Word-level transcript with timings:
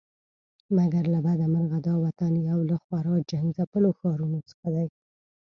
مګر 0.77 1.03
له 1.13 1.19
بده 1.25 1.45
مرغه 1.53 1.79
دا 1.87 1.93
وطن 2.05 2.31
یو 2.49 2.59
له 2.69 2.75
خورا 2.83 3.15
جنګ 3.31 3.47
ځپلو 3.57 3.89
ښارونو 3.99 4.39
څخه 4.49 4.67
دی. 4.75 4.87